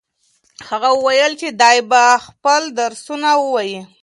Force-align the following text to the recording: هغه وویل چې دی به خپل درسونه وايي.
هغه 0.67 0.89
وویل 0.93 1.33
چې 1.41 1.49
دی 1.61 1.77
به 1.89 2.01
خپل 2.27 2.61
درسونه 2.79 3.29
وايي. 3.53 3.79